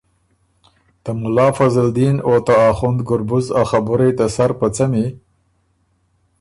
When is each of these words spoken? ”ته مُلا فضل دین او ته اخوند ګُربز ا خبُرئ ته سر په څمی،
”ته 1.03 1.11
مُلا 1.21 1.47
فضل 1.57 1.87
دین 1.97 2.15
او 2.27 2.33
ته 2.45 2.53
اخوند 2.69 2.99
ګُربز 3.09 3.45
ا 3.61 3.63
خبُرئ 3.69 4.11
ته 4.17 4.25
سر 4.35 4.51
په 4.59 4.67
څمی، 4.75 5.05